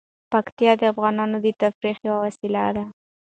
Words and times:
پکتیا 0.31 0.71
د 0.77 0.81
افغانانو 0.93 1.37
د 1.45 1.47
تفریح 1.61 1.97
یوه 2.07 2.19
وسیله 2.25 2.63
ده. 2.75 2.83